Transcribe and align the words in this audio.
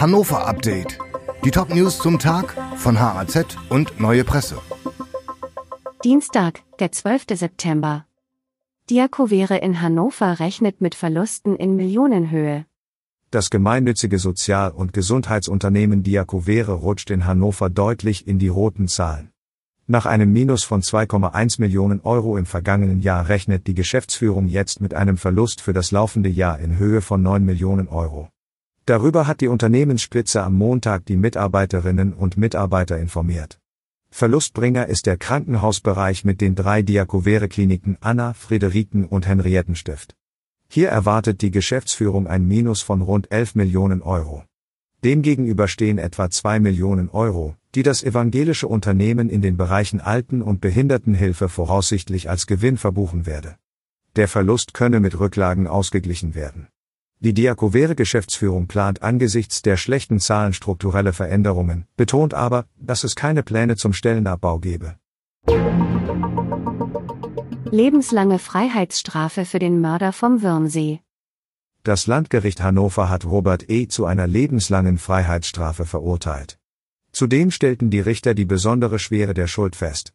Hannover 0.00 0.46
Update. 0.46 0.96
Die 1.44 1.50
Top 1.50 1.74
News 1.74 1.98
zum 1.98 2.20
Tag 2.20 2.54
von 2.76 3.00
HAZ 3.00 3.56
und 3.68 3.98
Neue 3.98 4.22
Presse. 4.22 4.60
Dienstag, 6.04 6.62
der 6.78 6.92
12. 6.92 7.24
September. 7.34 8.06
Diakovere 8.88 9.56
in 9.56 9.82
Hannover 9.82 10.38
rechnet 10.38 10.80
mit 10.80 10.94
Verlusten 10.94 11.56
in 11.56 11.74
Millionenhöhe. 11.74 12.64
Das 13.32 13.50
gemeinnützige 13.50 14.20
Sozial- 14.20 14.70
und 14.70 14.92
Gesundheitsunternehmen 14.92 16.04
Diakovere 16.04 16.74
rutscht 16.74 17.10
in 17.10 17.26
Hannover 17.26 17.68
deutlich 17.68 18.28
in 18.28 18.38
die 18.38 18.46
roten 18.46 18.86
Zahlen. 18.86 19.32
Nach 19.88 20.06
einem 20.06 20.32
Minus 20.32 20.62
von 20.62 20.80
2,1 20.80 21.60
Millionen 21.60 22.02
Euro 22.02 22.36
im 22.36 22.46
vergangenen 22.46 23.00
Jahr 23.00 23.28
rechnet 23.28 23.66
die 23.66 23.74
Geschäftsführung 23.74 24.46
jetzt 24.46 24.80
mit 24.80 24.94
einem 24.94 25.16
Verlust 25.16 25.60
für 25.60 25.72
das 25.72 25.90
laufende 25.90 26.28
Jahr 26.28 26.60
in 26.60 26.78
Höhe 26.78 27.00
von 27.00 27.20
9 27.20 27.44
Millionen 27.44 27.88
Euro. 27.88 28.28
Darüber 28.88 29.26
hat 29.26 29.42
die 29.42 29.48
Unternehmensspitze 29.48 30.42
am 30.42 30.54
Montag 30.54 31.04
die 31.04 31.18
Mitarbeiterinnen 31.18 32.14
und 32.14 32.38
Mitarbeiter 32.38 32.98
informiert. 32.98 33.60
Verlustbringer 34.10 34.86
ist 34.86 35.04
der 35.04 35.18
Krankenhausbereich 35.18 36.24
mit 36.24 36.40
den 36.40 36.54
drei 36.54 36.80
Diakovere-Kliniken 36.80 37.98
Anna, 38.00 38.32
Friederiken 38.32 39.04
und 39.04 39.26
Henriettenstift. 39.26 40.14
Hier 40.70 40.88
erwartet 40.88 41.42
die 41.42 41.50
Geschäftsführung 41.50 42.26
ein 42.26 42.48
Minus 42.48 42.80
von 42.80 43.02
rund 43.02 43.30
11 43.30 43.56
Millionen 43.56 44.00
Euro. 44.00 44.42
Demgegenüber 45.04 45.68
stehen 45.68 45.98
etwa 45.98 46.30
2 46.30 46.58
Millionen 46.58 47.10
Euro, 47.10 47.56
die 47.74 47.82
das 47.82 48.02
evangelische 48.02 48.68
Unternehmen 48.68 49.28
in 49.28 49.42
den 49.42 49.58
Bereichen 49.58 50.00
Alten- 50.00 50.40
und 50.40 50.62
Behindertenhilfe 50.62 51.50
voraussichtlich 51.50 52.30
als 52.30 52.46
Gewinn 52.46 52.78
verbuchen 52.78 53.26
werde. 53.26 53.56
Der 54.16 54.28
Verlust 54.28 54.72
könne 54.72 54.98
mit 55.00 55.20
Rücklagen 55.20 55.66
ausgeglichen 55.66 56.34
werden. 56.34 56.68
Die 57.20 57.34
Diakovere 57.34 57.96
Geschäftsführung 57.96 58.68
plant 58.68 59.02
angesichts 59.02 59.60
der 59.62 59.76
schlechten 59.76 60.20
Zahlen 60.20 60.52
strukturelle 60.52 61.12
Veränderungen, 61.12 61.86
betont 61.96 62.32
aber, 62.32 62.66
dass 62.78 63.02
es 63.02 63.16
keine 63.16 63.42
Pläne 63.42 63.74
zum 63.74 63.92
Stellenabbau 63.92 64.60
gebe. 64.60 64.96
Lebenslange 67.70 68.38
Freiheitsstrafe 68.38 69.44
für 69.44 69.58
den 69.58 69.80
Mörder 69.80 70.12
vom 70.12 70.42
Würmsee. 70.42 71.00
Das 71.82 72.06
Landgericht 72.06 72.62
Hannover 72.62 73.08
hat 73.10 73.24
Robert 73.24 73.68
E. 73.68 73.88
zu 73.88 74.06
einer 74.06 74.28
lebenslangen 74.28 74.96
Freiheitsstrafe 74.96 75.86
verurteilt. 75.86 76.58
Zudem 77.10 77.50
stellten 77.50 77.90
die 77.90 78.00
Richter 78.00 78.34
die 78.34 78.44
besondere 78.44 79.00
Schwere 79.00 79.34
der 79.34 79.48
Schuld 79.48 79.74
fest. 79.74 80.12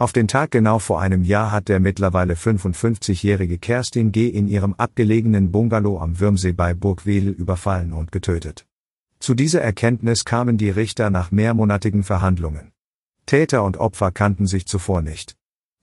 Auf 0.00 0.12
den 0.12 0.28
Tag 0.28 0.52
genau 0.52 0.78
vor 0.78 1.00
einem 1.00 1.24
Jahr 1.24 1.50
hat 1.50 1.66
der 1.66 1.80
mittlerweile 1.80 2.34
55-jährige 2.34 3.58
Kerstin 3.58 4.12
G. 4.12 4.28
in 4.28 4.46
ihrem 4.46 4.74
abgelegenen 4.74 5.50
Bungalow 5.50 5.98
am 5.98 6.20
Würmsee 6.20 6.52
bei 6.52 6.72
Burgwedel 6.72 7.32
überfallen 7.32 7.92
und 7.92 8.12
getötet. 8.12 8.64
Zu 9.18 9.34
dieser 9.34 9.60
Erkenntnis 9.60 10.24
kamen 10.24 10.56
die 10.56 10.70
Richter 10.70 11.10
nach 11.10 11.32
mehrmonatigen 11.32 12.04
Verhandlungen. 12.04 12.70
Täter 13.26 13.64
und 13.64 13.78
Opfer 13.78 14.12
kannten 14.12 14.46
sich 14.46 14.66
zuvor 14.66 15.02
nicht. 15.02 15.34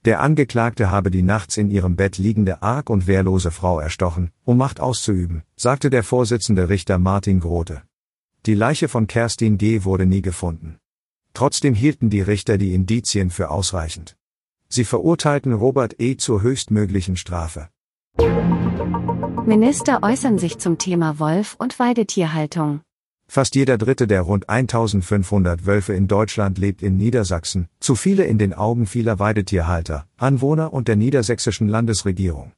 Der 0.06 0.22
Angeklagte 0.22 0.90
habe 0.90 1.12
die 1.12 1.22
nachts 1.22 1.58
in 1.58 1.70
ihrem 1.70 1.98
Bett 1.98 2.18
liegende 2.18 2.62
arg 2.62 2.90
und 2.90 3.08
wehrlose 3.08 3.52
Frau 3.52 3.82
erstochen, 3.82 4.32
um 4.46 4.56
Macht 4.56 4.80
auszuüben, 4.80 5.44
sagte 5.58 5.90
der 5.90 6.04
Vorsitzende 6.04 6.70
Richter 6.70 7.00
Martin 7.00 7.42
Grote. 7.42 7.82
Die 8.46 8.56
Leiche 8.56 8.88
von 8.88 9.08
Kerstin 9.08 9.58
G. 9.58 9.84
wurde 9.84 10.06
nie 10.06 10.22
gefunden. 10.22 10.78
Trotzdem 11.36 11.76
hielten 11.76 12.10
die 12.10 12.22
Richter 12.22 12.58
die 12.58 12.74
Indizien 12.74 13.30
für 13.30 13.52
ausreichend. 13.52 14.16
Sie 14.70 14.86
verurteilten 14.86 15.54
Robert 15.54 16.00
E. 16.00 16.16
zur 16.16 16.42
höchstmöglichen 16.42 17.18
Strafe. 17.18 17.68
Minister 19.46 20.02
äußern 20.02 20.40
sich 20.40 20.58
zum 20.58 20.78
Thema 20.78 21.20
Wolf 21.20 21.56
und 21.60 21.78
Weidetierhaltung. 21.78 22.82
Fast 23.28 23.56
jeder 23.56 23.78
dritte 23.78 24.08
der 24.08 24.22
rund 24.22 24.50
1500 24.50 25.66
Wölfe 25.66 25.94
in 25.94 26.08
Deutschland 26.08 26.58
lebt 26.58 26.82
in 26.82 26.96
Niedersachsen, 26.96 27.68
zu 27.80 27.96
viele 27.96 28.24
in 28.24 28.38
den 28.38 28.54
Augen 28.54 28.86
vieler 28.86 29.20
Weidetierhalter, 29.20 30.08
Anwohner 30.18 30.74
und 30.74 30.88
der 30.88 30.96
niedersächsischen 30.96 31.68
Landesregierung. 31.68 32.54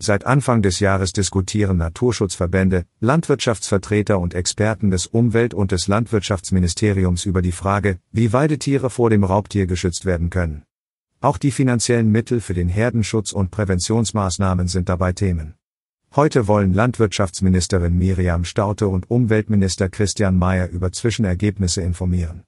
Seit 0.00 0.26
Anfang 0.26 0.62
des 0.62 0.78
Jahres 0.78 1.12
diskutieren 1.12 1.78
Naturschutzverbände, 1.78 2.84
Landwirtschaftsvertreter 3.00 4.20
und 4.20 4.32
Experten 4.32 4.92
des 4.92 5.08
Umwelt- 5.08 5.54
und 5.54 5.72
des 5.72 5.88
Landwirtschaftsministeriums 5.88 7.24
über 7.24 7.42
die 7.42 7.50
Frage, 7.50 7.98
wie 8.12 8.32
Weidetiere 8.32 8.90
vor 8.90 9.10
dem 9.10 9.24
Raubtier 9.24 9.66
geschützt 9.66 10.04
werden 10.04 10.30
können. 10.30 10.62
Auch 11.20 11.36
die 11.36 11.50
finanziellen 11.50 12.12
Mittel 12.12 12.40
für 12.40 12.54
den 12.54 12.68
Herdenschutz 12.68 13.32
und 13.32 13.50
Präventionsmaßnahmen 13.50 14.68
sind 14.68 14.88
dabei 14.88 15.12
Themen. 15.12 15.54
Heute 16.14 16.46
wollen 16.46 16.74
Landwirtschaftsministerin 16.74 17.98
Miriam 17.98 18.44
Staute 18.44 18.86
und 18.86 19.10
Umweltminister 19.10 19.88
Christian 19.88 20.38
Mayer 20.38 20.68
über 20.68 20.92
Zwischenergebnisse 20.92 21.82
informieren. 21.82 22.44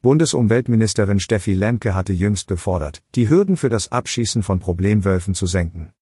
Bundesumweltministerin 0.00 1.20
Steffi 1.20 1.52
Lemke 1.52 1.94
hatte 1.94 2.14
jüngst 2.14 2.48
gefordert, 2.48 3.02
die 3.14 3.28
Hürden 3.28 3.58
für 3.58 3.68
das 3.68 3.92
Abschießen 3.92 4.42
von 4.42 4.58
Problemwölfen 4.58 5.34
zu 5.34 5.44
senken. 5.44 5.92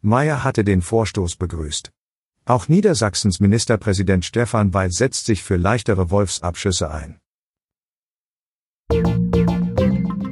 Meyer 0.00 0.44
hatte 0.44 0.64
den 0.64 0.82
Vorstoß 0.82 1.36
begrüßt. 1.36 1.90
Auch 2.44 2.68
Niedersachsens 2.68 3.40
Ministerpräsident 3.40 4.24
Stefan 4.24 4.72
Weil 4.72 4.90
setzt 4.90 5.26
sich 5.26 5.42
für 5.42 5.56
leichtere 5.56 6.10
Wolfsabschüsse 6.10 6.90
ein. 6.90 7.18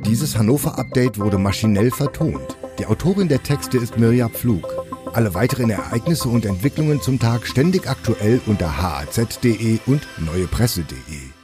Dieses 0.07 0.39
Hannover-Update 0.39 1.19
wurde 1.19 1.37
maschinell 1.37 1.91
vertont. 1.91 2.57
Die 2.79 2.87
Autorin 2.87 3.29
der 3.29 3.43
Texte 3.43 3.77
ist 3.77 3.99
Mirja 3.99 4.29
Pflug. 4.29 4.67
Alle 5.13 5.35
weiteren 5.35 5.71
Ereignisse 5.71 6.29
und 6.29 6.47
Entwicklungen 6.47 7.03
zum 7.03 7.19
Tag 7.19 7.47
ständig 7.47 7.89
aktuell 7.89 8.41
unter 8.47 8.81
haz.de 8.81 9.79
und 9.87 10.07
neuepresse.de. 10.19 11.36